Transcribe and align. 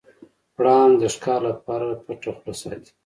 پړانګ 0.55 0.93
د 1.01 1.03
ښکار 1.15 1.39
لپاره 1.51 1.87
پټه 2.05 2.31
خوله 2.37 2.53
ساتي. 2.61 2.91